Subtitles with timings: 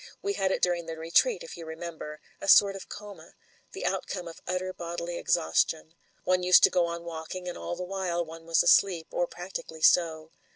[0.23, 3.35] We had it during the retreat if you remember— ^a sort of coma,
[3.73, 5.93] the outcome of utter bodily exhaustion.
[6.23, 9.27] One used to go on walk ing, and all the while one was asleep— or
[9.27, 10.31] practically so.